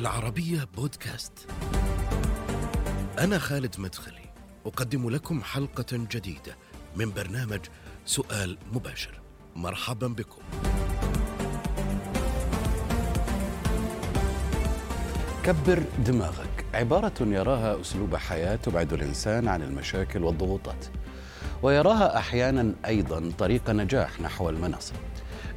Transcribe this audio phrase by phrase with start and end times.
[0.00, 1.32] العربية بودكاست.
[3.18, 4.32] أنا خالد مدخلي،
[4.66, 6.56] أقدم لكم حلقة جديدة
[6.96, 7.60] من برنامج
[8.06, 9.20] سؤال مباشر.
[9.56, 10.42] مرحبا بكم.
[15.44, 20.86] كبر دماغك عبارة يراها أسلوب حياة تبعد الإنسان عن المشاكل والضغوطات
[21.62, 24.96] ويراها أحيانا أيضا طريق نجاح نحو المناصب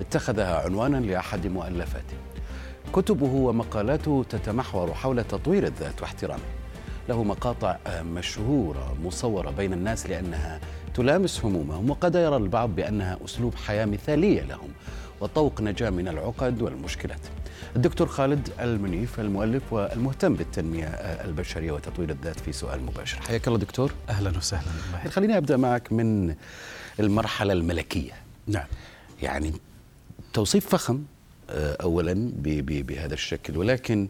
[0.01, 2.32] اتخذها عنوانا لأحد مؤلفاته
[2.93, 6.43] كتبه ومقالاته تتمحور حول تطوير الذات واحترامه.
[7.09, 10.59] له مقاطع مشهورة مصورة بين الناس لأنها
[10.93, 14.69] تلامس همومهم وقد يرى البعض بأنها أسلوب حياة مثالية لهم
[15.21, 17.19] وطوق نجاة من العقد والمشكلات.
[17.75, 20.87] الدكتور خالد المنيف المؤلف والمهتم بالتنمية
[21.25, 23.21] البشرية وتطوير الذات في سؤال مباشر.
[23.21, 23.91] حياك الله دكتور.
[24.09, 24.67] أهلا وسهلا.
[25.09, 26.35] خليني أبدأ معك من
[26.99, 28.13] المرحلة الملكية.
[28.47, 28.67] نعم.
[29.21, 29.53] يعني
[30.33, 31.03] توصيف فخم
[31.49, 34.07] اولا بهذا الشكل ولكن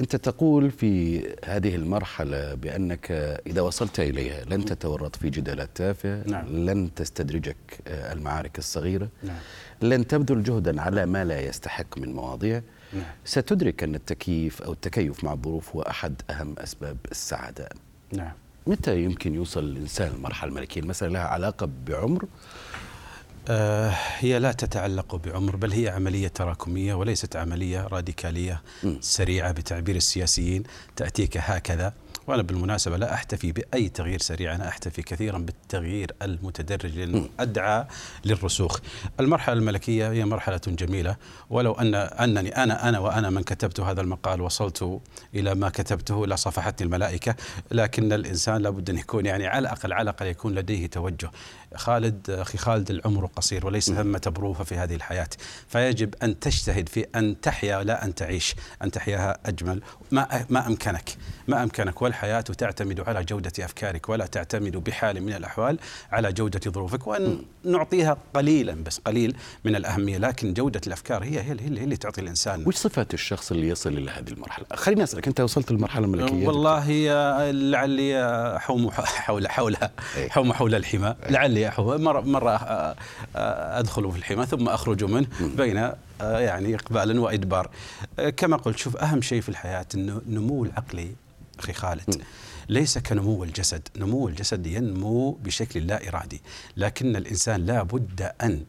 [0.00, 3.10] أنت تقول في هذه المرحلة بأنك
[3.46, 6.46] إذا وصلت إليها لن تتورط في جدالات تافهة نعم.
[6.48, 7.56] لن تستدرجك
[7.86, 9.36] المعارك الصغيرة نعم.
[9.82, 12.62] لن تبذل جهدا على ما لا يستحق من مواضيع
[12.92, 13.04] نعم.
[13.24, 17.68] ستدرك أن التكييف أو التكيف مع الظروف هو أحد أهم أسباب السعادة
[18.12, 18.32] نعم
[18.66, 22.28] متى يمكن يوصل الإنسان للمرحلة الملكية المسألة لها علاقة بعمر آه
[24.18, 28.62] هي لا تتعلق بعمر بل هي عملية تراكمية وليست عملية راديكالية.
[29.00, 30.62] سريعة بتعبير السياسيين
[30.96, 31.92] تأتيك هكذا
[32.26, 37.84] وأنا بالمناسبة لا أحتفي بأي تغيير سريع أنا أحتفي كثيرا بالتغيير المتدرج لأنه أدعى
[38.24, 38.78] للرسوخ.
[39.20, 41.16] المرحلة الملكية هي مرحلة جميلة
[41.50, 45.00] ولو أن أنني أنا أنا وأنا من كتبت هذا المقال وصلت
[45.34, 47.34] إلى ما كتبته لصفحتني الملائكة
[47.70, 51.30] لكن الإنسان لابد أن يكون يعني على الأقل على الأقل يكون لديه توجه.
[51.74, 55.28] خالد أخي خالد العمر قصير وليس ثمة بروفة في هذه الحياة.
[55.68, 61.16] فيجب أن تجتهد في أن تحيا لا أن تعيش أن تحياها أجمل ما ما أمكنك.
[61.48, 65.78] ما أمكنك والحياة تعتمد على جودة أفكارك ولا تعتمد بحال من الأحوال
[66.12, 70.18] على جودة ظروفك وأن نعطيها قليلا بس قليل من الأهمية.
[70.18, 73.92] لكن جودة الأفكار هي هي اللي, هي اللي تعطي الإنسان وش صفات الشخص اللي يصل
[73.92, 76.90] إلى هذه المرحلة؟ خليني أسألك أنت وصلت للمرحلة الملكية والله
[77.50, 80.28] لعلي حوم حول حولها إيه.
[80.28, 81.14] حوم حول الحمى.
[81.30, 82.00] لعلي أحوم.
[82.00, 82.94] مرة, مرة
[83.78, 85.90] أدخل في الحمى ثم أخرج منه بين
[86.20, 87.70] يعني إقبالا وإدبار.
[88.36, 91.08] كما قلت شوف أهم شيء في الحياة أنه نمو العقلي
[91.58, 92.22] أخي خالد.
[92.68, 93.88] ليس كنمو الجسد.
[93.96, 96.42] نمو الجسد ينمو بشكل لا إرادي.
[96.76, 98.64] لكن الإنسان لا بد أن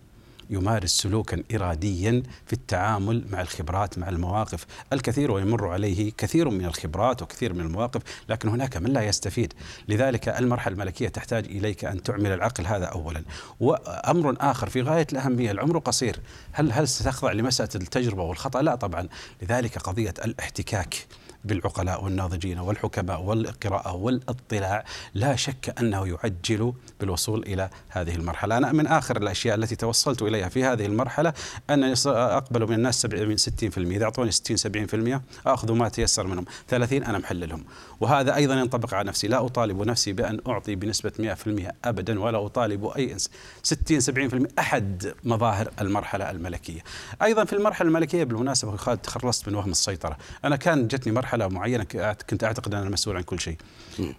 [0.50, 7.22] يمارس سلوكا اراديا في التعامل مع الخبرات مع المواقف، الكثير ويمر عليه كثير من الخبرات
[7.22, 9.53] وكثير من المواقف، لكن هناك من لا يستفيد،
[9.88, 13.23] لذلك المرحلة الملكية تحتاج إليك أن تعمل العقل هذا اولا،
[13.59, 16.19] وأمر آخر في غاية الأهمية، العمر قصير،
[16.52, 19.07] هل هل ستخضع لمسألة التجربة والخطأ؟ لا طبعا،
[19.41, 21.07] لذلك قضية الاحتكاك.
[21.46, 24.86] بالعقلاء والناضجين والحكماء والقراءة والاطلاع.
[25.14, 28.58] لا شك أنه يعجل بالوصول إلى هذه المرحلة.
[28.58, 31.34] أنا من آخر الأشياء التي توصلت إليها في هذه المرحلة
[31.70, 36.46] أنني أقبل من الناس 70 60% إذا أعطوني 60 70% أخذ ما تيسر منهم.
[36.68, 37.66] 30 أنا محللهم.
[38.00, 39.28] وهذا أيضا ينطبق على نفسي.
[39.28, 43.30] لا أطالب نفسي بأن أعطي بنسبة 100% أبدا ولا أطالب أي إنس.
[43.64, 46.84] 60 70% أحد مظاهر المرحلة الملكية.
[47.22, 50.18] أيضا في المرحلة الملكية بالمناسبة خالد تخلصت من وهم السيطرة.
[50.46, 51.84] أنا كان جتني مرحلة مرحلة معينة
[52.29, 53.57] كنت أعتقد أن أنا مسؤول عن كل شيء.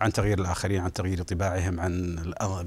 [0.01, 2.17] عن تغيير الآخرين عن تغيير طباعهم عن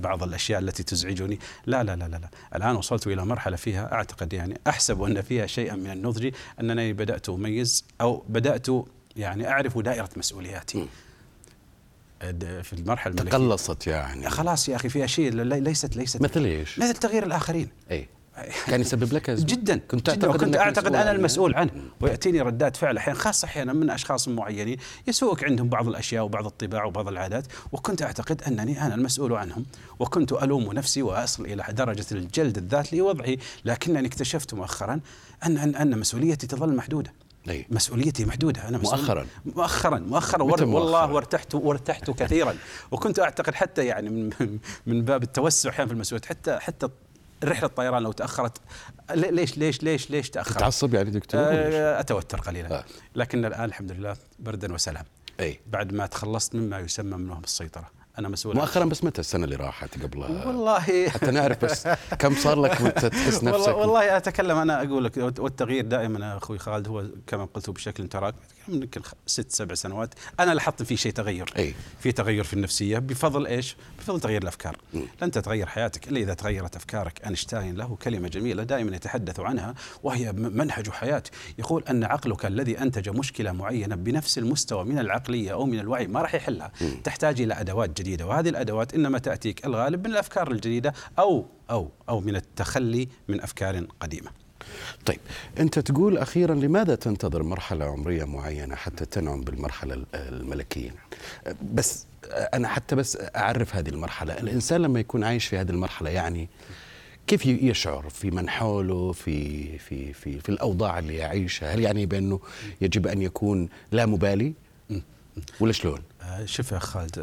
[0.01, 1.39] بعض الأشياء التي تزعجني.
[1.65, 2.29] لا لا لا لا, لا.
[2.55, 7.29] الآن وصلت إلى مرحلة فيها أعتقد يعني أحسب أن فيها شيئا من النضج أنني بدأت
[7.29, 8.67] أميز أو بدأت
[9.15, 10.87] يعني أعرف دائرة مسؤولياتي.
[12.39, 13.31] في المرحلة الملكية.
[13.31, 14.29] تقلصت يعني.
[14.29, 17.69] خلاص يا أخي فيها شيء ليست ليست مثل إيش؟ مثل تغيير الآخرين.
[17.91, 18.07] اي
[18.67, 19.47] كان يسبب لك أزمة.
[19.47, 21.11] جدا كنت جداً تعتقد كنت أنك أعتقد أنا.
[21.11, 26.23] المسؤول عنه ويأتيني ردات فعل أحيانا خاصة أحيانا من أشخاص معينين يسوق عندهم بعض الأشياء
[26.23, 29.65] وبعض الطباع وبعض العادات وكنت أعتقد أنني أنا المسؤول عنهم
[29.99, 34.99] وكنت ألوم نفسي وأصل إلى درجة الجلد الذات لوضعي لكنني اكتشفت مؤخرا
[35.45, 37.13] ان ان, أن مسؤوليتي تظل محدودة
[37.49, 37.65] أي.
[37.69, 39.25] مسؤوليتي محدودة أنا مسؤول مؤخراً.
[39.45, 42.55] مؤخرا مؤخرا ور- والله؟ وارتحت وارتحت كثيرا
[42.91, 44.29] وكنت أعتقد حتى يعني من
[44.85, 46.89] من باب التوسع أحيانا في المسؤوليات حتى حتى
[47.43, 48.57] رحلة الطيران لو تأخرت
[49.11, 52.83] لي- ليش ليش ليش ليش تأخرت؟ تتعصب يعني دكتور؟ آه، أتوتر قليلا آه.
[53.15, 55.05] لكن الآن الحمد لله بردا وسلام
[55.39, 59.45] أي بعد ما تخلصت مما يسمى من وهم السيطرة أنا مسؤول مؤخرا بس متى السنة
[59.45, 61.09] اللي راحت قبلها والله.
[61.09, 61.87] حتى نعرف بس
[62.19, 66.57] كم صار لك وأنت تحس نفسك؟ والله, والله أتكلم أنا أقول لك والتغيير دائما أخوي
[66.59, 68.35] خالد هو كما قلت بشكل تراك
[68.67, 71.53] يمكن ست سبع سنوات أنا لاحظت في شيء تغير.
[71.57, 71.73] أي.
[71.99, 74.77] في تغير في النفسية بفضل إيش؟ بفضل تغيير الأفكار.
[74.93, 74.99] م.
[75.21, 77.25] لن تتغير حياتك إلا إذا تغيرت أفكارك.
[77.25, 79.73] أينشتاين له كلمة جميلة دائما يتحدث عنها
[80.03, 81.23] وهي منهج حياة.
[81.59, 86.21] يقول أن عقلك الذي أنتج مشكلة معينة بنفس المستوى من العقلية أو من الوعي ما
[86.21, 86.71] راح يحلها.
[86.81, 86.85] م.
[87.03, 88.08] تحتاج إلى أدوات جديدة.
[88.17, 93.85] وهذه الأدوات إنما تأتيك الغالب من الأفكار الجديدة أو أو أو من التخلي من أفكار
[93.99, 94.31] قديمة.
[95.05, 95.19] طيب
[95.59, 100.95] أنت تقول أخيرا لماذا تنتظر مرحلة عمرية معينة حتى تنعم بالمرحلة الملكية؟
[101.73, 104.33] بس أنا حتى بس أعرف هذه المرحلة.
[104.33, 106.49] الإنسان لما يكون عايش في هذه المرحلة يعني
[107.27, 112.39] كيف يشعر؟ في من حوله؟ في في في في الأوضاع اللي يعيشها؟ هل يعني بأنه
[112.81, 114.53] يجب أن يكون لا مبالي؟
[115.59, 115.99] ولا شلون؟
[116.45, 117.15] شوف يا خالد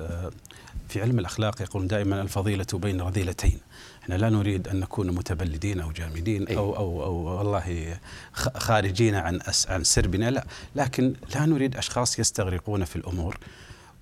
[0.88, 3.60] في علم الأخلاق يقول دائما الفضيلة بين رذيلتين.
[4.02, 7.98] إحنا لا نريد أن نكون متبلدين أو جامدين أو أو أو والله
[8.36, 10.46] خارجين عن عن سربنا لا.
[10.76, 13.38] لكن لا نريد أشخاص يستغرقون في الأمور.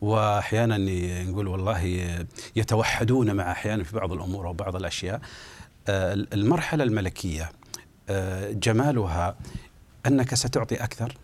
[0.01, 0.79] واحيانا
[1.25, 1.83] نقول والله
[2.57, 5.21] يتوحدون مع أحيانا في بعض الأمور أو بعض الأشياء.
[5.89, 7.53] المرحلة الملكية
[8.51, 9.37] جمالها
[10.07, 11.15] أنك ستعطي أكثر.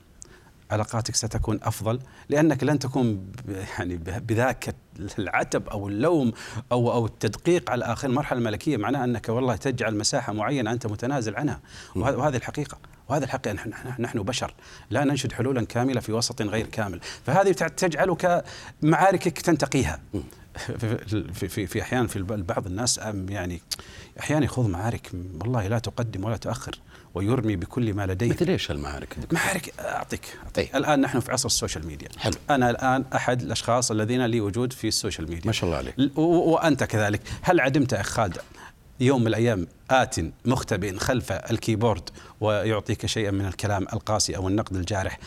[0.70, 3.32] علاقاتك ستكون أفضل لأنك لن تكون
[3.78, 4.75] يعني بذاك
[5.19, 6.32] العتب أو اللوم
[6.72, 11.37] أو أو التدقيق على الاخرين المرحله الملكية معناها أنك والله تجعل مساحة معينة أنت متنازل
[11.37, 11.61] عنها.
[11.96, 12.78] وهذه الحقيقة.
[13.08, 14.55] وهذا الحقيقة نحن نحن بشر.
[14.90, 17.00] لا ننشد حلولا كاملة في وسط غير كامل.
[17.26, 18.44] فهذه تجعلك
[18.82, 20.00] معاركك تنتقيها.
[20.78, 23.61] في في في أحيان في بعض الناس يعني
[24.20, 26.78] أحيانا يخوض معارك والله لا تقدم ولا تؤخر.
[27.15, 28.31] ويرمي بكل ما لديه.
[28.31, 30.77] مثل إيش المعارك؟ معارك أعطيك أعطيك.
[30.77, 32.09] الآن نحن في عصر ال social media.
[32.19, 32.35] حلو.
[32.51, 35.47] أنا الآن أحد الأشخاص الذين لي وجود في ال social media.
[35.47, 36.19] ما شاء الله عليك.
[36.19, 37.21] وأنت كذلك.
[37.43, 38.39] هل عدمت أخ خالد
[39.01, 42.11] يوم من الأيام آت مختبئ خلف ال keyboard
[42.41, 45.19] ويعطيك شيئا من الكلام القاسي أو النقد الجارح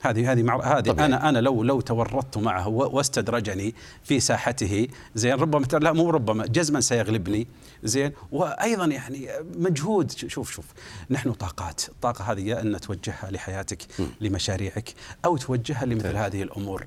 [0.00, 5.66] هذه هذه مع هذه أنا أنا لو لو تورطت معه واستدرجني في ساحته زين ربما
[5.78, 7.46] لا مو ربما جزما سيغلبني
[7.82, 8.12] زين.
[8.32, 10.66] وأيضا يعني مجهود شوف شوف
[11.10, 11.88] نحن طاقات.
[11.88, 13.78] الطاقة هذه يا أن توجهها لحياتك
[14.20, 14.94] لمشاريعك
[15.24, 16.86] أو توجهها لمثل هذه الأمور.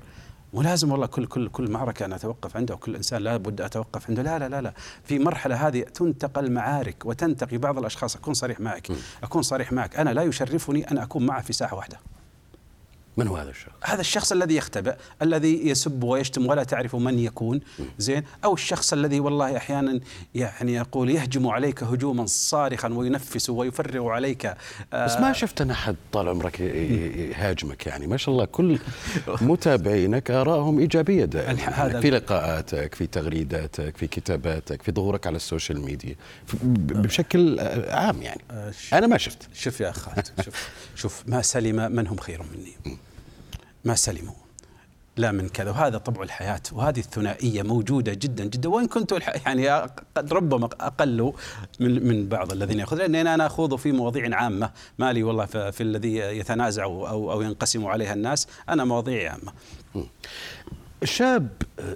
[0.52, 4.22] ولازم والله كل كل كل معركة أنا أتوقف عنده وكل إنسان لابد أتوقف عنده.
[4.22, 4.74] لا لا لا لا.
[5.04, 8.16] في مرحلة هذه تنتقل معارك وتنتقي بعض الأشخاص.
[8.16, 8.88] أكون صريح معك.
[9.22, 9.96] أكون صريح معك.
[9.96, 12.00] أنا لا يشرفني أن أكون معه في ساحة واحدة.
[13.16, 17.60] من هو هذا الشخص؟ هذا الشخص الذي يختبئ، الذي يسب ويشتم ولا تعرف من يكون،
[17.98, 20.00] زين؟ أو الشخص الذي والله أحيانا
[20.34, 24.46] يعني يقول يهجم عليك هجوما صارخا وينفس ويفرغ عليك
[24.92, 28.78] آه بس ما شفت أنا أحد طال عمرك يهاجمك يعني؟ ما شاء الله كل
[29.40, 31.60] متابعينك آرائهم إيجابية دائما.
[31.60, 36.14] يعني في لقاءاتك، في تغريداتك، في كتاباتك، في ظهورك على ال social media
[36.62, 38.40] بشكل عام يعني.
[38.92, 39.48] أنا ما شفت.
[39.54, 40.08] شوف يا اخ
[40.44, 42.83] شوف شوف ما سلم من هم خير مني.
[43.84, 44.34] ما سلموا.
[45.16, 45.70] لا من كذا.
[45.70, 46.60] وهذا طبع الحياة.
[46.72, 48.68] وهذه الثنائية موجودة جدا جدا.
[48.68, 49.12] وإن كنت
[49.46, 49.68] يعني
[50.16, 51.32] قد ربما أقل
[51.80, 54.70] من من بعض الذين يأخذ لأن أنا أخوض في مواضيع عامة.
[54.98, 58.46] ما لي والله في, في الذي يتنازع أو أو ينقسم عليها الناس.
[58.68, 59.52] أنا مواضيع عامة.
[61.02, 61.48] الشاب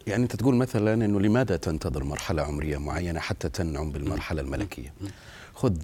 [0.07, 4.93] يعني أنت تقول مثلا أنه لماذا تنتظر مرحلة عمرية معينة حتى تنعم بالمرحلة الملكية؟
[5.59, 5.77] خذ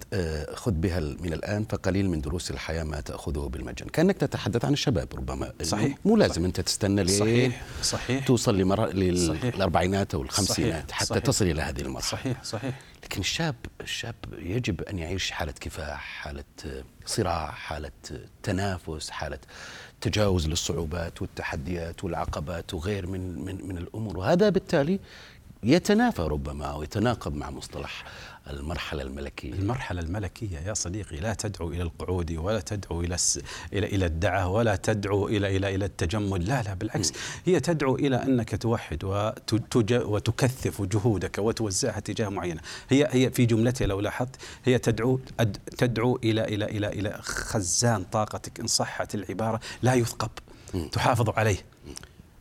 [0.55, 3.89] خذ بها من الآن فقليل من دروس الحياة ما تأخذه بالمجان.
[3.89, 5.53] كأنك تتحدث عن الشباب ربما.
[5.63, 5.97] صحيح.
[6.05, 6.45] مو لازم صحيح.
[6.45, 7.61] أنت تستنى ليه صحيح.
[7.81, 8.25] صحيح.
[8.25, 8.87] توصل لمر...
[8.87, 12.19] للأربعينات أو الخمسينات حتى صحيح تصل إلى هذه المرحلة.
[12.19, 12.43] صحيح.
[12.43, 12.79] صحيح.
[13.03, 16.43] لكن الشاب الشاب يجب أن يعيش حالة كفاح حالة
[17.05, 17.91] صراع حالة
[18.43, 19.39] تنافس حالة
[20.01, 24.17] تجاوز للصعوبات والتحديات والعقبات وغير من من من الأمور.
[24.17, 24.99] وهذا بالتالي
[25.65, 28.05] يتنافى ربما أو يتناقض مع مصطلح
[28.49, 29.53] المرحلة الملكية.
[29.53, 33.39] المرحلة الملكية يا صديقي لا تدعو إلى القعود ولا تدعو إلى الس...
[33.73, 37.13] إلى إلى الدعة ولا تدعو إلى إلى إلى التجمد لا لا بالعكس.
[37.45, 39.93] هي تدعو إلى أنك توحد وتج...
[39.93, 42.61] وتكثف جهودك وتوزعها تجاه معينة.
[42.89, 45.57] هي هي في جملتها لو لاحظت هي تدعو أد...
[45.77, 50.31] تدعو إلى إلى إلى إلى خزان طاقتك إن صحت العبارة لا يثقب.
[50.91, 51.57] تحافظ عليه.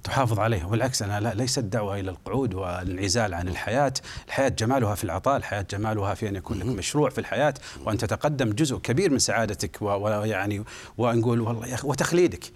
[0.04, 3.92] تحافظ عليه والعكس أنا لا ليست دعوة إلى القعود والانعزال عن الحياة.
[4.26, 8.50] الحياة جمالها في العطاء الحياة جمالها في أن يكون لك مشروع في الحياة وأن تتقدم
[8.50, 10.64] جزء كبير من سعادتك ويعني
[10.98, 12.52] ونقول والله يا أخي وتخليدك.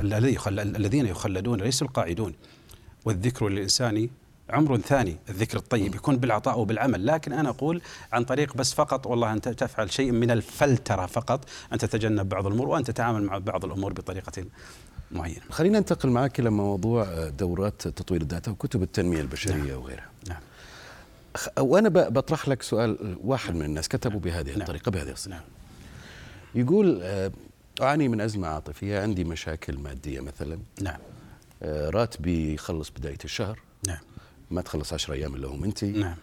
[0.00, 2.34] الذي الذين يخلدون ليسوا القاعدون.
[3.04, 4.08] والذكر للإنسان
[4.50, 7.06] عمر ثاني الذكر الطيب يكون بالعطاء وبالعمل.
[7.06, 7.82] لكن أنا أقول
[8.12, 12.68] عن طريق بس فقط والله أنت تفعل شيء من الفلترة فقط أن تتجنب بعض الأمور
[12.68, 14.44] وأن تتعامل مع بعض الأمور بطريقة
[15.12, 15.40] معينة.
[15.50, 19.80] خلينا ننتقل معك إلى موضوع دورات تطوير الذات وكتب التنمية البشرية نعم.
[19.82, 20.08] وغيرها.
[20.28, 20.40] نعم.
[21.36, 24.60] خ- وأنا بطرح لك سؤال واحد من الناس كتبوا بهذه نعم.
[24.60, 25.42] الطريقة بهذه الصيغه نعم.
[26.54, 27.32] يقول آه،
[27.82, 30.58] أعاني من أزمة عاطفية عندي مشاكل مادية مثلا.
[30.82, 30.98] نعم.
[31.62, 33.58] آه، راتبي يخلص بداية الشهر.
[33.86, 33.98] نعم.
[34.50, 36.16] ما تخلص 10 أيام إلا هم انت نعم.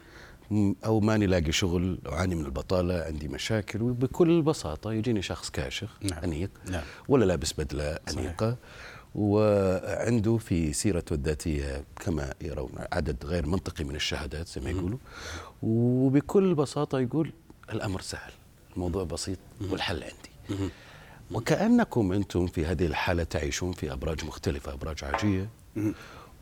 [0.86, 6.24] أو ماني لاقي شغل أعاني من البطالة عندي مشاكل وبكل بساطة يجيني شخص كاشخ نعم.
[6.24, 6.84] أنيق نعم.
[7.08, 8.20] ولا لابس بدلة صحيح.
[8.20, 8.58] أنيقة
[9.16, 14.98] وعنده في سيرته الذاتيه كما يرون عدد غير منطقي من الشهادات زي ما يقولوا
[15.64, 17.32] وبكل بساطة يقول
[17.74, 18.32] الأمر سهل
[18.76, 19.40] الموضوع بسيط
[19.72, 20.72] والحل عندي
[21.32, 25.50] وكأنكم أنتم في هذه الحالة تعيشون في أبراج مختلفة أبراج عاجية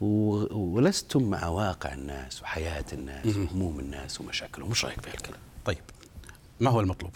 [0.01, 5.77] ولستم مع واقع الناس وحياة الناس وهموم الناس ومشاكلهم مش رأيك في هالكلام طيب
[6.59, 7.11] ما هو المطلوب؟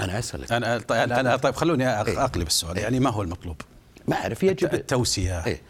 [0.00, 2.24] أنا أسألك أنا طيب, أنا طيب خلوني إيه.
[2.24, 3.56] أقلب السؤال يعني ما هو المطلوب؟
[4.08, 5.62] ما أعرف يجب التوسية إيه؟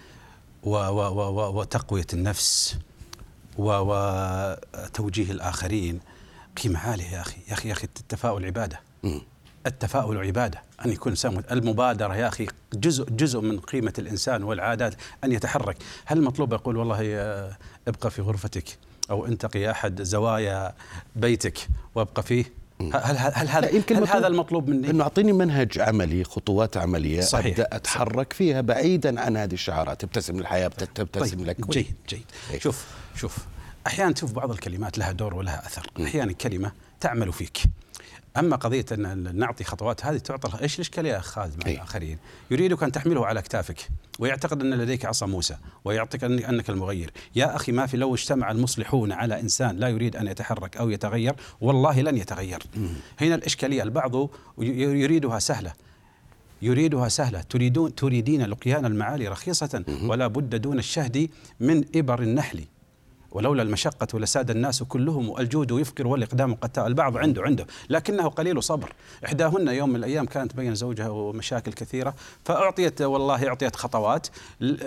[0.62, 2.76] و و و و وتقوية النفس
[3.58, 6.00] و وتوجيه الآخرين
[6.62, 9.20] قيمة عالية يا أخي يا أخي يا أخي التفاؤل عبادة مم.
[9.66, 15.32] التفاؤل عبادة أن يكون مت- المبادرة يا أخي جزء جزء من قيمة الإنسان والعادات أن
[15.32, 15.76] يتحرك.
[16.04, 16.98] هل المطلوب يقول والله
[17.88, 18.64] ابقى في غرفتك
[19.10, 20.74] أو انتقي أحد زوايا
[21.16, 21.58] بيتك
[21.94, 22.44] وابقى فيه؟
[22.94, 27.46] هل هل, هذا يمكن هل هذا المطلوب مني؟ إنه أعطيني منهج عملي خطوات عملية صحيح.
[27.46, 30.04] ابدا أتحرك فيها بعيدا عن هذه الشعارات.
[30.04, 32.24] ابتسم للحياة بت- تبتسم طيب لك جيد جيد.
[32.50, 32.58] إيه.
[32.60, 33.36] شوف شوف
[33.86, 35.86] أحيانا تشوف بعض الكلمات لها دور ولها أثر.
[36.04, 37.58] أحيانا كلمة تعمل فيك.
[38.36, 41.76] أما قضية أن نعطي خطوات هذه تعطى إيش الإشكالية يا اخ خالد مع إيه.
[41.76, 42.18] الآخرين؟
[42.50, 47.10] يريدك أن تحمله على اكتافك ويعتقد أن لديك عصا موسى ويعطيك أنك المغير.
[47.36, 51.34] يا أخي ما في لو اجتمع المصلحون على إنسان لا يريد أن يتحرك أو يتغير
[51.60, 52.62] والله لن يتغير.
[53.20, 55.72] هنا الإشكالية البعض يريدها سهلة.
[56.62, 57.42] يريدها سهلة.
[57.42, 62.64] تريدون تريدين لقيان المعالي رخيصة ولا بد دون الشهد من إبر النحل.
[63.32, 67.66] ولولا المشقة لساد الناس كلهم الجود يفقر والإقدام قتال البعض عنده عنده.
[67.90, 68.92] لكنه قليل صبر.
[69.24, 74.26] إحداهن يوم من الأيام كانت بين زوجها ومشاكل كثيرة فأعطيت والله أعطيت خطوات.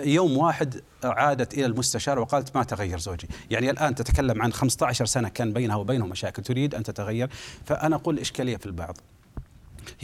[0.04, 3.28] يوم واحد عادت إلى المستشار وقالت ما تغير زوجي.
[3.50, 7.30] يعني الآن تتكلم عن 15 سنة كان بينها وبينه مشاكل تريد أن تتغير.
[7.64, 8.96] فأنا أقول إشكالية في البعض.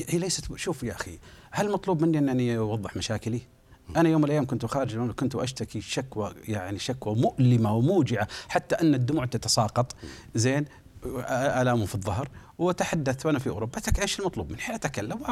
[0.08, 1.18] هي ليست شوف يا أخي
[1.50, 3.40] هل مطلوب مني أنني أوضح مشاكلي؟
[3.96, 8.74] أنا يوم من الأيام كنت خارج المملكة كنت أشتكي شكوى يعني شكوى مؤلمة وموجعة حتى
[8.74, 9.94] أن الدموع تتساقط.
[10.34, 10.64] زين
[11.30, 13.80] الام في الظهر وتحدثت وأنا في أوروبا.
[13.80, 15.20] تك إيش المطلوب مني؟ حين أتكلم.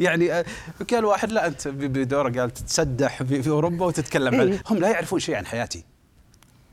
[0.00, 0.44] يعني يعني
[0.90, 4.40] قال واحد لا أنت بدوره قال تتسدح في, في أوروبا وتتكلم.
[4.40, 5.84] عن هم لا يعرفون شيء عن حياتي.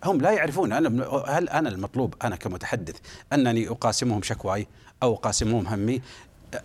[0.06, 0.74] هم لا يعرفون.
[0.74, 2.96] أنا هل أنا المطلوب؟ أنا كمتحدث
[3.34, 4.68] أنني أقاسمهم شكواي
[5.04, 6.02] أو أقاسمهم همي.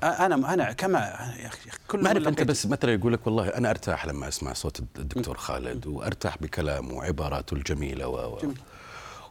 [0.02, 0.98] أنا أنا كما
[1.42, 4.52] يا أخي كل ما اعرف أنت بس مثلا يقول لك والله أنا أرتاح لما أسمع
[4.52, 8.58] صوت الدكتور خالد وأرتاح بكلامه وعباراته الجميلة و و- جميل.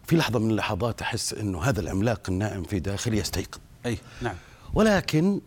[0.07, 3.59] في لحظة من اللحظات أحس إنه هذا العملاق النائم في داخلي يستيقظ.
[3.85, 4.35] أي نعم.
[4.73, 5.41] ولكن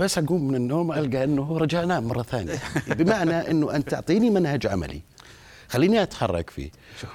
[0.00, 2.58] بس أقوم من النوم ألقى إنه رجع نام مرة ثانية.
[2.98, 5.02] بمعنى إنه انت تعطيني منهج عملي.
[5.70, 6.70] خليني أتحرك فيه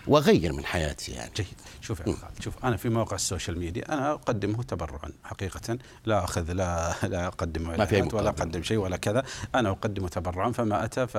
[0.07, 1.31] وأغير من حياتي يعني.
[1.35, 1.47] جيد.
[1.81, 5.77] شوف يا خالد شوف أنا في موقع ال social media أنا أقدمه تبرعا حقيقة.
[6.05, 8.29] لا أخذ لا لا أقدم ما في ولا.
[8.29, 9.23] أقدم شيء ولا كذا.
[9.55, 11.17] أنا أقدمه تبرعا فما أتى ف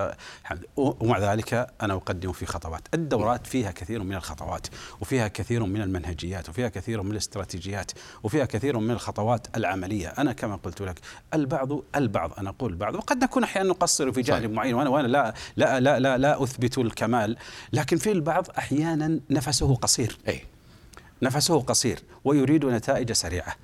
[0.77, 2.83] ومع ذلك أنا اقدم في خطوات.
[2.95, 4.67] الدورات فيها كثير من الخطوات
[5.01, 7.91] وفيها كثير من المنهجيات وفيها كثير من الاستراتيجيات
[8.23, 10.09] وفيها كثير من الخطوات العملية.
[10.09, 11.01] أنا كما قلت لك
[11.35, 14.51] البعض البعض أنا أقول البعض وقد نكون أحيانا نقصر في جانب.
[14.51, 17.26] معين وأنا وأنا لا لا لا لا, لا أثبت الكمال
[17.73, 20.19] لكن في البعض أحيانا نفسه قصير.
[20.29, 20.43] أي.
[21.23, 23.57] نفسه قصير ويريد نتائج سريعة.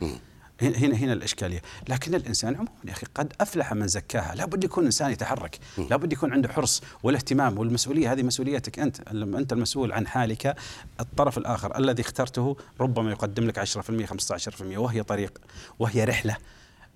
[0.63, 5.11] هنا هنا الإشكالية، لكن الإنسان عموما يا أخي قد أفلح من زكاها، لابد يكون إنسان
[5.11, 5.59] يتحرك،
[5.91, 8.13] لابد يكون عنده حرص والاهتمام والمسؤولية.
[8.13, 10.57] هذه مسؤوليتك أنت، لما أنت المسؤول عن حالك،
[11.01, 15.39] الطرف الآخر الذي اخترته ربما يقدم لك 10% 15% وهي طريق
[15.79, 16.37] وهي رحلة.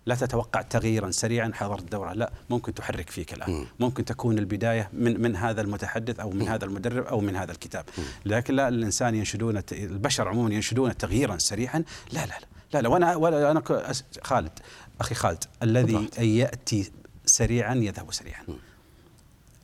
[0.06, 3.66] لا تتوقع تغييرا سريعا حضر الدوره لا ممكن تحرك فيك الآن.
[3.80, 7.84] ممكن تكون البداية من من هذا المتحدث أو من هذا المدرب أو من هذا الكتاب.
[8.24, 11.84] لكن لا الإنسان ينشدون البشر عموما ينشدون تغييرا سريعا.
[12.12, 12.88] لا لا لا لا, لا.
[12.88, 13.62] وأنا ولا أنا
[14.22, 14.52] خالد
[15.00, 16.08] أخي خالد الذي.
[16.18, 16.92] يأتي
[17.26, 18.44] سريعا يذهب سريعا.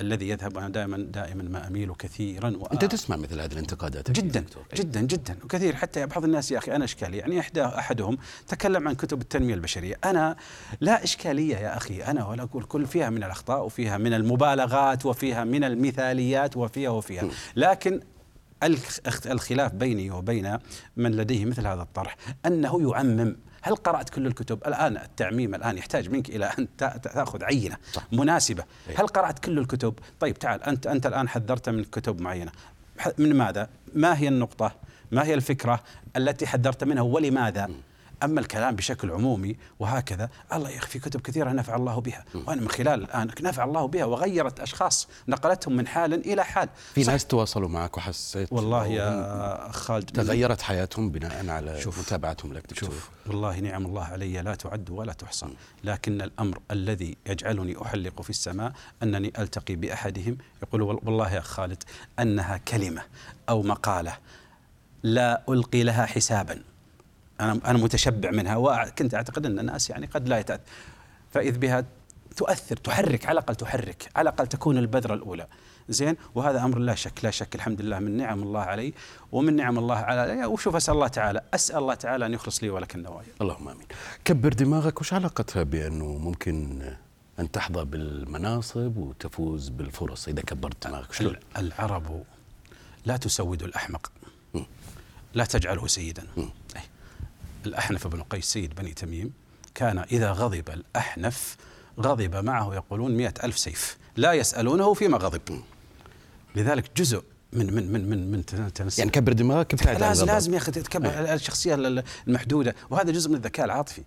[0.02, 4.44] الذي يذهب أنا دائما دائما ما أميل كثيرا وأ- أنت تسمع مثل هذه الانتقادات جدا.
[4.74, 5.36] جدا جدا.
[5.44, 8.18] وكثير حتى بعض الناس يا أخي أنا اشكالي يعني إحدى أحدهم
[8.48, 9.94] تكلم عن كتب التنمية البشرية.
[10.04, 10.36] أنا
[10.80, 12.02] لا إشكالية يا أخي.
[12.02, 17.28] أنا ولا أقول كل فيها من الأخطاء وفيها من المبالغات وفيها من المثاليات وفيها وفيها.
[17.56, 18.00] لكن
[18.62, 20.58] الخ- الخلاف بيني وبين
[20.96, 22.16] من لديه مثل هذا الطرح
[22.46, 27.76] أنه يعمم هل قرأت كل الكتب؟ الآن التعميم الآن يحتاج منك إلى أن تأخذ عينة
[28.12, 28.64] مناسبة.
[28.88, 29.00] إيه.
[29.00, 32.52] هل قرأت كل الكتب؟ طيب تعال أنت أنت الآن حذرت من كتب معينة.
[33.18, 34.74] من ماذا؟ ما هي النقطة؟
[35.12, 35.82] ما هي الفكرة
[36.16, 37.70] التي حذرت منها؟ ولماذا؟
[38.22, 42.24] أما الكلام بشكل عمومي وهكذا الله يا أخي في كتب كثيرة نفع الله بها.
[42.34, 46.68] وأنا من خلال الآن نفع الله بها وغيرت أشخاص نقلتهم من حال إلى حال.
[46.94, 52.66] في ناس تواصلوا معك وحسيت والله يا خالد تغيرت حياتهم بناء على شوف متابعتهم لك
[52.66, 52.90] دكتور.
[52.90, 55.46] شوف والله نعم الله علي لا تعد ولا تحصى.
[55.84, 61.82] لكن الأمر الذي يجعلني أحلق في السماء أنني ألتقي بأحدهم يقول والله يا خالد
[62.18, 63.02] أنها كلمة
[63.48, 64.16] أو مقالة
[65.02, 66.62] لا ألقي لها حسابا.
[67.42, 70.62] أنا أنا متشبع منها وكنت أعتقد أن الناس يعني قد لا يتاثر
[71.30, 71.84] فإذ بها
[72.36, 75.46] تؤثر تحرك على الأقل تحرك على الأقل تكون البذرة الأولى.
[75.88, 78.94] زين؟ وهذا أمر لا شك لا شك الحمد لله من نعم الله علي
[79.32, 82.94] ومن نعم الله على وشوف أسأل الله تعالى أسأل الله تعالى أن يخلص لي ولك
[82.94, 83.28] النوايا.
[83.40, 83.86] اللهم آمين.
[84.24, 86.82] كبر دماغك وش علاقتها بأنه ممكن
[87.38, 92.22] أن تحظى بالمناصب وتفوز بالفرص؟ إذا كبرت دماغك شلون؟ العرب
[93.04, 94.12] لا تسود الأحمق
[95.34, 96.26] لا تجعله سيدا.
[97.66, 99.32] الأحنف بن قيس سيد بني تميم
[99.74, 101.56] كان إذا غضب الأحنف
[102.00, 105.62] غضب معه يقولون مئة ألف سيف لا يسألونه فيما غضب.
[106.56, 110.72] لذلك جزء من من من من من تنسى يعني كبر دماغك لازم لازم يا أخي
[110.72, 111.74] تكبر الشخصية
[112.28, 114.02] المحدودة وهذا جزء من الذكاء العاطفي.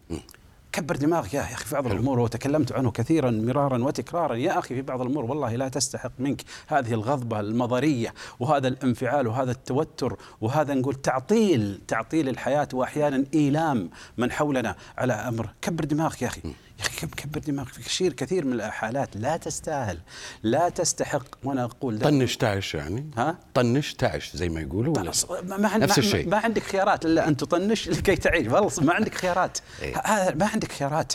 [0.75, 4.35] كبر دماغك يا أخي في بعض الأمور وتكلمت عنه كثيرا مرارا وتكرارا.
[4.35, 9.51] يا أخي في بعض الأمور والله لا تستحق منك هذه الغضبة المضرية وهذا الانفعال وهذا
[9.51, 15.49] التوتر وهذا نقول تعطيل تعطيل الحياة واحيانا إيلام من حولنا على أمر.
[15.61, 16.41] كبر دماغك يا أخي.
[16.79, 19.17] يا أخي كبر دماغك في كثير كثير من الحالات.
[19.17, 19.99] لا تستاهل.
[20.43, 21.25] لا تستحق.
[21.43, 25.11] وأنا أقول طنش تعش يعني؟ ها؟ طنش تعش زي ما يقولوا ولا
[25.43, 26.29] ما نفس الشيء.
[26.29, 28.47] ما عندك خيارات إلا أن تطنش لكي تعيش.
[28.47, 29.57] والله ما عندك خيارات.
[29.81, 30.01] إيه.
[30.05, 31.13] هذا ما عندك خيارات.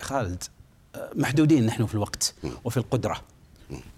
[0.00, 0.42] خالد
[1.14, 3.20] محدودين نحن في الوقت وفي القدرة.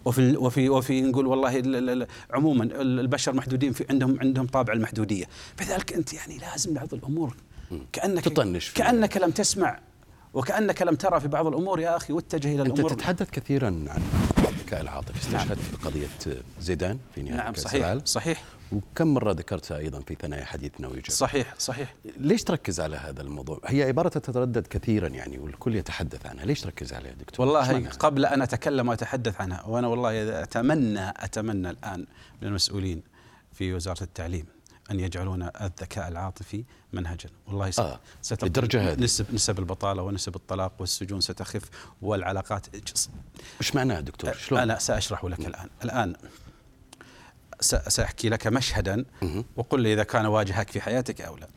[0.05, 5.25] وفي وفي وفي نقول والله عموما البشر محدودين في عندهم عندهم طابع المحدودية.
[5.57, 7.37] فذلك أنت يعني لازم بعض الأمور
[7.93, 9.81] كانك تطنش كأنك لم تسمع
[10.39, 14.03] وكأنك لم ترى في بعض الأمور يا أخي واتجه إلى الأمور أنت تتحدث كثيرا عن
[14.49, 15.41] الذكاء العاطفي نعم.
[15.41, 15.83] استشهدت نعم.
[15.83, 18.43] بقضية زيدان في نهاية نعم صحيح صحيح
[18.73, 23.61] وكم مرة ذكرتها أيضا في ثنايا حديثنا ويجب صحيح صحيح ليش تركز على هذا الموضوع؟
[23.67, 28.43] هي عبارة تتردد كثيرا يعني والكل يتحدث عنها، ليش تركز عليها دكتور؟ والله قبل أن
[28.43, 32.07] أتكلم وأتحدث عنها وأنا والله أتمنى أتمنى الآن
[32.43, 33.03] من المسؤولين
[33.53, 34.45] في وزارة التعليم
[34.91, 37.31] أن يجعلون الذكاء العاطفي منهجا.
[37.47, 38.01] والله آه.
[38.43, 39.01] للدرجة هذه.
[39.01, 41.63] نسب نسب البطالة ونسب الطلاق والسجون ستخف
[42.03, 42.67] والعلاقات
[43.61, 45.69] إيش معناه دكتور؟ شلون؟ أنا سأشرح لك الآن.
[45.85, 46.15] الآن
[47.89, 49.05] سأحكي لك مشهدا
[49.57, 51.49] وقل لي إذا كان واجهك في حياتك أو لا.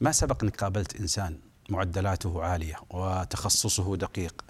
[0.00, 1.38] ما سبق أنك قابلت إنسان
[1.68, 4.44] معدلاته عالية وتخصصه دقيق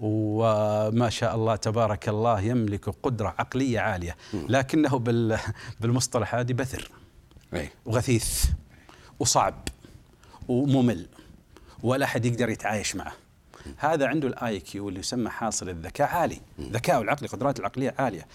[0.00, 4.98] وما شاء الله تبارك الله يملك قدرة عقلية عالية لكنه
[5.80, 6.90] بالمصطلح هذه بثر.
[7.60, 7.70] أي.
[7.86, 8.44] وغثيث
[9.18, 9.68] وصعب
[10.48, 11.06] وممل
[11.82, 13.12] ولا أحد يقدر يتعايش معه.
[13.76, 16.40] هذا عنده ال IQ اللي يسمى حاصل الذكاء عالي.
[16.60, 18.26] ذكاء العقلي قدراته العقلية عالية.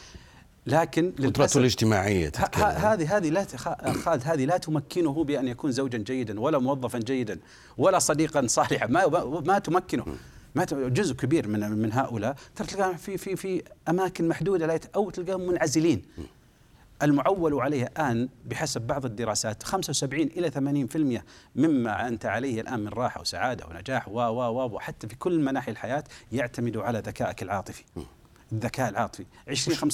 [0.66, 3.46] لكن قدراته الاجتماعية هذه هذه لا
[3.94, 7.40] خالد هذه لا تمكنه بأن يكون زوجا جيدا ولا موظفا جيدا
[7.78, 8.88] ولا صديقا صالحا.
[8.88, 9.08] ما
[9.46, 10.06] ما تمكنه.
[10.56, 15.48] ما جزء كبير من من هؤلاء ترى تلقاهم في في في أماكن محدودة أو تلقاهم
[15.48, 16.02] منعزلين.
[17.04, 20.52] المعول عليه الآن بحسب بعض الدراسات 75 إلى
[21.20, 21.22] 80%
[21.56, 25.72] مما أنت عليه الآن من راحة وسعادة ونجاح و و و وحتى في كل مناحي
[25.72, 27.84] الحياة يعتمد على ذكائك العاطفي.
[28.52, 29.26] الذكاء العاطفي.
[29.48, 29.92] 20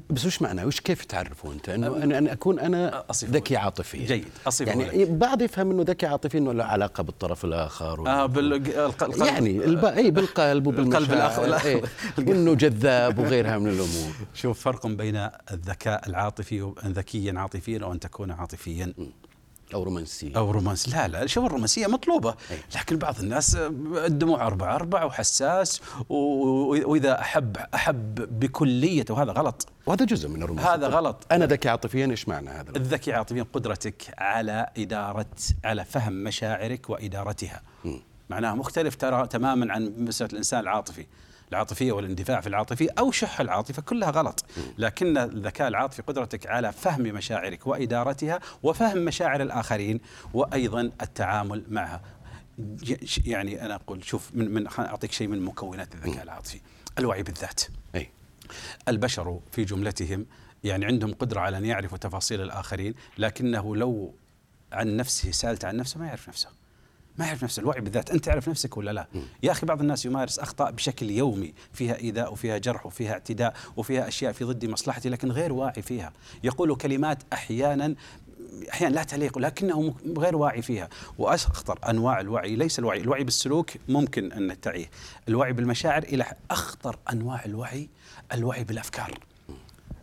[0.10, 4.06] بس وش معنى؟ وش كيف تعرفه أنت؟ إنه أن, أن أكون أنا ذكي عاطفيا.
[4.06, 4.28] جيد.
[4.46, 9.64] أصفه يعني بعض يفهم إنه ذكي عاطفي إنه له علاقة بالطرف الآخر آه بالقلب يعني
[9.64, 9.84] الب...
[9.84, 11.64] اي بالقلب وبالقلب الآخر.
[11.64, 11.82] إيه
[12.18, 14.12] وإنه جذاب وغيرها من الأمور.
[14.34, 18.92] شوف فرق بين الذكاء العاطفي ذكيا عاطفيا أو أن تكون عاطفيا.
[19.74, 20.36] أو رومانسية.
[20.36, 20.88] أو رومانس.
[20.88, 22.34] لا لا شوف الرومانسية مطلوبة.
[22.50, 22.58] أي.
[22.76, 23.54] لكن بعض الناس
[23.94, 29.68] الدموع أربعة أربعة وحساس وإذا أحب أحب بكليته وهذا غلط.
[29.86, 30.74] وهذا جزء من الرومانسية.
[30.74, 31.26] هذا غلط.
[31.32, 35.26] أنا ذكي عاطفيا إيش معنى هذا؟ الذكي عاطفيا قدرتك على إدارة
[35.64, 37.62] على فهم مشاعرك وإدارتها.
[37.84, 37.96] م.
[38.30, 41.06] معناه مختلف ترى تماما عن مسألة الإنسان العاطفي.
[41.52, 44.44] العاطفية والاندفاع في العاطفية أو شح العاطفة كلها غلط.
[44.78, 50.00] لكن الذكاء العاطفي قدرتك على فهم مشاعرك وإدارتها وفهم مشاعر الآخرين
[50.34, 52.02] وأيضا التعامل معها.
[53.24, 56.60] يعني أنا أقول شوف من من أعطيك شيء من مكونات الذكاء العاطفي.
[56.98, 57.62] الوعي بالذات.
[57.94, 58.10] أي.
[58.88, 60.26] البشر في جملتهم
[60.64, 64.14] يعني عندهم قدرة على أن يعرفوا تفاصيل الآخرين لكنه لو
[64.72, 66.48] عن نفسه سألت عن نفسه ما يعرف نفسه.
[67.20, 68.10] ما يعرف نفسه الوعي بالذات.
[68.10, 69.06] أنت تعرف نفسك ولا لا؟
[69.42, 74.08] يا أخي بعض الناس يمارس أخطاء بشكل يومي فيها إيذاء وفيها جرح وفيها اعتداء وفيها
[74.08, 76.12] أشياء في ضد مصلحتي لكن غير واعي فيها.
[76.44, 77.94] يقول كلمات أحيانا
[78.72, 80.88] أحيانا لا تليق لكنه غير واعي فيها.
[81.18, 84.90] وأخطر أنواع الوعي ليس الوعي الوعي بالسلوك ممكن أن تعيه
[85.28, 87.88] الوعي بالمشاعر إلى أخطر أنواع الوعي
[88.32, 89.18] الوعي بالأفكار.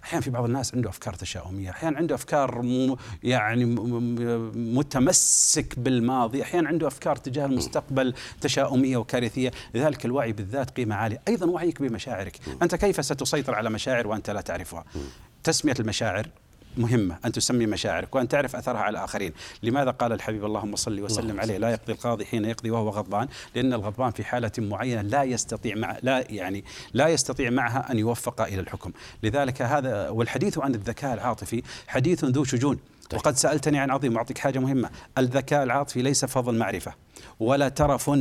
[0.07, 3.65] أحيانا في بعض الناس عنده أفكار تشاؤمية أحيانا عنده أفكار م يعني
[4.55, 9.51] متمسك بالماضي أحيانا عنده أفكار تجاه المستقبل تشاؤمية وكارثية.
[9.73, 11.21] لذلك الوعي بالذات قيمة عالية.
[11.27, 12.39] أيضا وعيك بمشاعرك.
[12.61, 14.85] أنت كيف ستسيطر على مشاعر وأنت لا تعرفها؟
[15.43, 16.27] تسمية المشاعر
[16.77, 19.33] مهمة أن تسمي مشاعرك وأن تعرف أثرها على الآخرين.
[19.63, 23.73] لماذا قال الحبيب اللهم صل وسلم عليه لا يقضي القاضي حين يقضي وهو غضبان لأن
[23.73, 28.59] الغضبان في حالة معينة لا يستطيع مع لا يعني لا يستطيع معها أن يوفق إلى
[28.59, 28.91] الحكم.
[29.23, 32.79] لذلك هذا والحديث عن الذكاء العاطفي حديث ذو شجون.
[33.09, 33.19] طيب.
[33.19, 34.89] وقد سألتني عن عظيم أعطيك حاجة مهمة.
[35.17, 36.93] الذكاء العاطفي ليس فضل معرفة
[37.39, 38.11] ولا ترف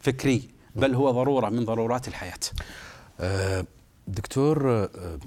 [0.00, 2.38] فكري بل هو ضرورة من ضرورات الحياة.
[3.20, 3.66] أه
[4.06, 5.18] دكتور أه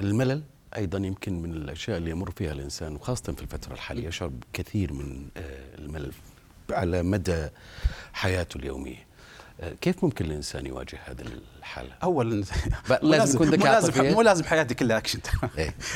[0.00, 0.42] الملل
[0.76, 5.28] أيضا يمكن من الأشياء اللي يمر فيها الإنسان وخاصة في الفترة الحالية يشعر بكثير من
[5.78, 6.12] الملل
[6.70, 7.48] على مدى
[8.12, 9.06] حياته اليومية
[9.80, 11.24] كيف ممكن الإنسان يواجه هذه
[11.58, 12.44] الحالة؟ اولا
[13.02, 15.18] لازم يكون ذكاء مو لازم مو لازم حياتي كلها اكشن؟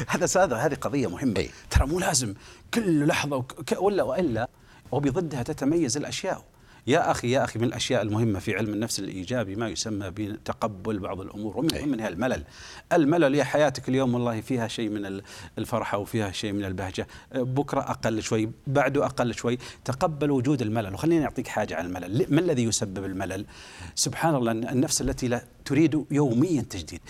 [0.09, 2.35] هذا هذا هذه قضية مهمة إيه؟ ترى مو لازم
[2.75, 4.49] كل لحظة وك ولا وإلا
[4.93, 6.45] وبضدها تتميز الأشياء
[6.89, 11.21] يا أخي يا أخي من الأشياء المهمة في علم النفس الإيجابي ما يسمى بتقبل بعض
[11.21, 12.45] الأمور ومن منها الملل.
[12.93, 15.21] الملل يا حياتك اليوم والله فيها شيء من
[15.59, 21.25] الفرحة وفيها شيء من البهجة، بكرة أقل شوي، بعده أقل شوي، تقبل وجود الملل وخليني
[21.25, 23.47] أعطيك حاجة عن الملل، ما الذي يسبب الملل؟
[23.95, 27.01] سبحان الله النفس التي لا تريد يوميا تجديد.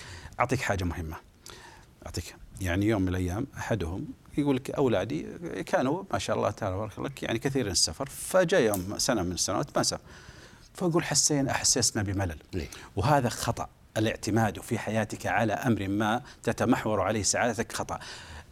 [0.40, 1.16] أعطيك حاجة مهمة.
[2.06, 4.04] أعطيك يعني يوم من الأيام أحدهم
[4.38, 5.26] يقول لك أولادي
[5.66, 9.76] كانوا ما شاء الله تعالى بارك لك يعني كثير السفر فجاء يوم سنة من السنوات
[9.76, 10.02] ما سافر.
[10.74, 12.38] فأقول حسينا أحسسنا بملل.
[12.52, 17.98] ليه؟ وهذا خطأ الاعتماد في حياتك على أمر ما تتمحور عليه سعادتك خطأ.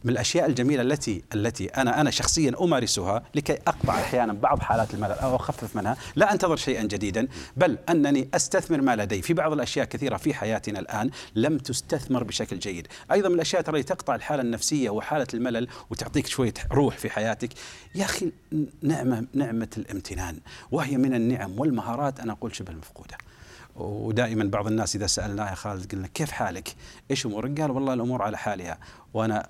[0.06, 5.12] من الأشياء الجميلة التي التي أنا أنا شخصيا أمارسها لكي أقطع أحيانا بعض حالات الملل
[5.12, 9.86] أو أخفف منها، لا أنتظر شيئا جديدا، بل أنني أستثمر ما لدي في بعض الأشياء
[9.86, 14.90] كثيرة في حياتنا الآن لم تستثمر بشكل جيد، أيضا من الأشياء ترى تقطع الحالة النفسية
[14.90, 17.50] وحالة الملل وتعطيك شوية روح في حياتك،
[17.94, 18.32] يا أخي
[18.82, 20.38] نعمه نعمة الامتنان
[20.70, 23.16] وهي من النعم والمهارات أنا أقول شبه مفقوده.
[23.76, 26.74] ودائما بعض الناس إذا سألناه يا خالد قلنا كيف حالك؟
[27.10, 28.78] إيش أمورك؟ قال والله الأمور على حالها
[29.14, 29.48] وأنا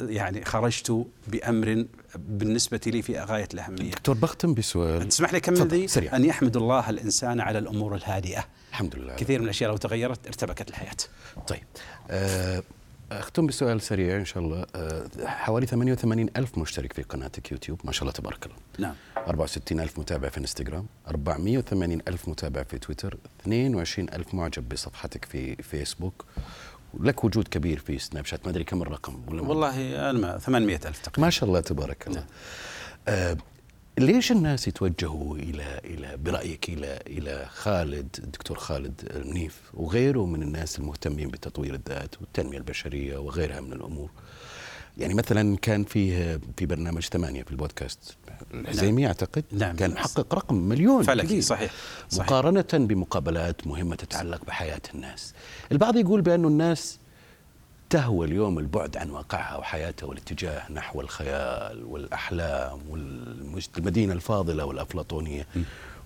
[0.00, 3.90] يعني خرجت بأمر بالنسبة لي في غاية الأهمية.
[3.90, 8.44] دكتور بختم بسؤال تسمح لي كمل ذي؟ أن يحمد الله الإنسان على الأمور الهادئة.
[8.70, 9.14] الحمد لله.
[9.14, 10.96] كثير من الأشياء لو تغيرت ارتبكت الحياة.
[11.48, 11.62] طيب.
[12.10, 12.62] أه
[13.12, 17.92] أختم بسؤال سريع إن شاء الله أه حوالي 88 ألف مشترك في قناتك يوتيوب ما
[17.92, 23.18] شاء الله تبارك الله نعم 64 ألف متابع في إنستغرام 480 ألف متابع في تويتر
[23.40, 26.24] 22 ألف معجب بصفحتك في فيسبوك
[27.00, 28.44] لك وجود كبير في سناب شات.
[28.44, 31.20] ما أدري كم الرقم ولا والله أنا 800 ألف تقريبا.
[31.20, 32.24] ما شاء الله تبارك الله.
[33.08, 33.36] آه
[33.98, 40.78] ليش الناس يتوجهوا إلى إلى برأيك إلى إلى خالد الدكتور خالد منيف وغيره من الناس
[40.78, 44.10] المهتمين بتطوير الذات والتنمية البشرية وغيرها من الأمور؟
[44.96, 48.16] يعني مثلا كان فيه في برنامج ثمانية في البودكاست.
[48.54, 49.08] الحزيمي نعم.
[49.08, 49.76] أعتقد نعم.
[49.76, 51.72] كان محقق رقم مليون فلكي صحيح,
[52.08, 52.26] صحيح.
[52.26, 55.34] مقارنة بمقابلات مهمة تتعلق بحياة الناس.
[55.72, 56.98] البعض يقول بأنه الناس
[57.90, 65.46] تهوى اليوم البعد عن واقعها وحياتها والاتجاه نحو الخيال والأحلام والمدينة الفاضلة والأفلاطونية.
[65.56, 65.60] م.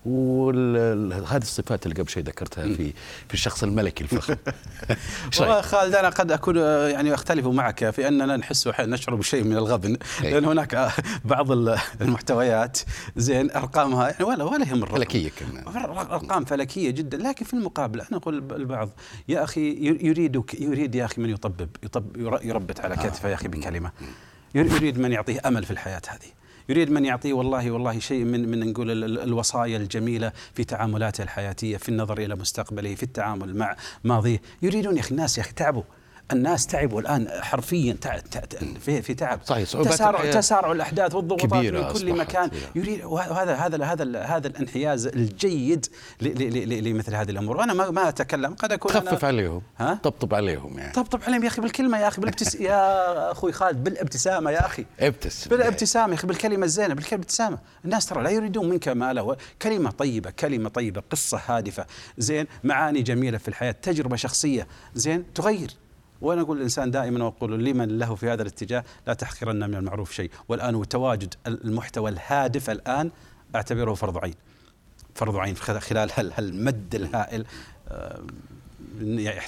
[0.06, 2.92] وهذه الصفات اللي قبل شيء ذكرتها في
[3.28, 4.36] في الشخص الملكي الفخم.
[5.62, 10.44] خالد أنا قد أكون يعني أختلف معك في أننا نحس نشعر بشيء من الغبن لأن
[10.44, 10.92] هناك
[11.24, 11.52] بعض
[12.00, 12.78] المحتويات
[13.16, 14.96] زين أرقامها يعني ولا ولا يهم الرقم.
[14.96, 15.64] فلكية كمان.
[15.96, 17.18] أرقام فلكية جدا.
[17.18, 18.90] لكن في المقابل أنا أقول البعض
[19.28, 23.90] يا أخي يريد يريد يا أخي من يطبب يطب يربت على كتفه يا أخي بكلمة.
[24.54, 26.41] يريد من يعطيه أمل في الحياة هذه.
[26.72, 31.88] يريد من يعطيه والله والله شيء من من نقول الوصايا الجميلة في تعاملاته الحياتية في
[31.88, 34.40] النظر إلى مستقبله في التعامل مع ماضيه.
[34.62, 35.82] يريدون يا أخي الناس يا أخي تعبوا.
[36.32, 37.96] الناس تعبوا الان حرفيا
[38.80, 39.40] في في تعب.
[39.44, 42.50] صحيح تسارع تسارع الأحداث والضغوطات من كل مكان.
[42.74, 45.86] يريد وهذا هذا هذا هذا الانحياز الجيد
[46.20, 47.56] لمثل هذه الأمور.
[47.56, 48.54] وأنا ما ما أتكلم.
[48.54, 49.62] قد أكون خفف عليهم.
[49.78, 50.92] ها؟ طبطب عليهم يعني.
[50.92, 54.84] طبطب عليهم يا أخي بالكلمة يا أخي بالابتس يا أخوي خالد بالابتسامة يا أخي.
[55.00, 60.30] ابتسم بالابتسامة يا أخي بالكلمة الزينة بالابتسامه الناس ترى لا يريدون منك ماله كلمة طيبة
[60.30, 61.86] كلمة طيبة قصة هادفة.
[62.18, 64.66] زين معاني جميلة في الحياة تجربة شخصية.
[64.94, 65.70] زين تغير.
[66.22, 70.30] وأنا أقول الإنسان دائما وأقول لمن له في هذا الاتجاه؟ لا تحقرن من المعروف شيء.
[70.48, 73.10] والآن تواجد المحتوى الهادف الآن
[73.54, 74.34] أعتبره فرض عين.
[75.14, 77.44] فرض عين خلال هالمد الهائل.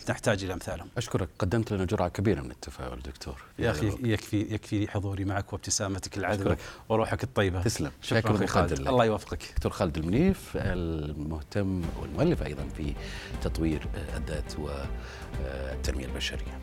[0.09, 0.89] نحتاج إلى أمثالهم.
[0.97, 3.43] أشكرك قدمت لنا جرعة كبيرة من التفاؤل دكتور.
[3.59, 6.57] يا أخي يكفي يكفي حضوري معك وابتسامتك العذبة
[6.89, 7.63] وروحك الطيبة.
[7.63, 7.91] تسلم.
[8.03, 9.43] شكرا خالد الله يوفقك.
[9.57, 12.95] دكتور خالد المنيف المهتم والمؤلف أيضا في
[13.43, 16.59] تطوير الذات والتنميه البشرية.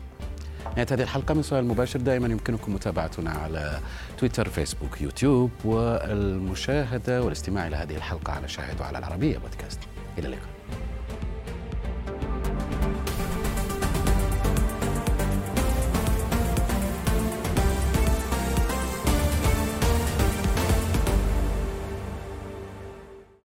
[0.76, 3.80] نهاية هذه الحلقة من سؤال مباشر دائما يمكنكم متابعتنا على
[4.18, 9.80] تويتر فيسبوك يوتيوب والمشاهدة والاستماع إلى هذه الحلقة على شاهد وعلى العربية بودكاست
[10.18, 10.48] إلى اللقاء